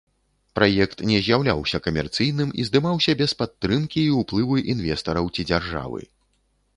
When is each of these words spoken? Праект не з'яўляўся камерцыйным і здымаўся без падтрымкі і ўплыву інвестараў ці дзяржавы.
Праект 0.59 1.01
не 1.09 1.17
з'яўляўся 1.25 1.79
камерцыйным 1.87 2.53
і 2.63 2.65
здымаўся 2.69 3.15
без 3.21 3.31
падтрымкі 3.41 4.01
і 4.07 4.15
ўплыву 4.23 4.55
інвестараў 4.75 5.25
ці 5.37 5.41
дзяржавы. 5.51 6.01